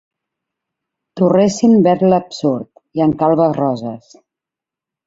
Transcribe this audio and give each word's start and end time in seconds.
Torressin 1.21 1.77
verd 1.89 2.07
l'Absurd, 2.09 2.67
i 3.01 3.07
en 3.09 3.15
calbes 3.21 3.57
roses. 3.63 4.15